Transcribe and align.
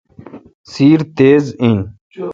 سیر 0.71 0.99
تیز 1.15 1.45
این۔ 1.61 1.79